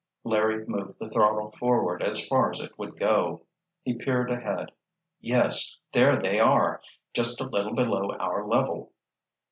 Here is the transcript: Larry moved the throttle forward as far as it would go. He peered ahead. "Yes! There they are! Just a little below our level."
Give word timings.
Larry 0.23 0.65
moved 0.65 0.97
the 0.97 1.07
throttle 1.11 1.51
forward 1.51 2.01
as 2.01 2.27
far 2.27 2.49
as 2.51 2.59
it 2.59 2.75
would 2.79 2.97
go. 2.97 3.45
He 3.83 3.93
peered 3.95 4.31
ahead. 4.31 4.71
"Yes! 5.19 5.79
There 5.91 6.19
they 6.19 6.39
are! 6.39 6.81
Just 7.13 7.39
a 7.39 7.43
little 7.47 7.75
below 7.75 8.11
our 8.13 8.43
level." 8.47 8.93